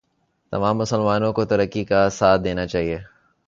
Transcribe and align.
تمام 0.53 0.77
مسلمانوں 0.77 1.31
کو 1.33 1.45
ترکی 1.45 1.83
کا 1.85 2.09
ساتھ 2.09 2.41
دینا 2.41 2.65
چاہئے 2.67 2.97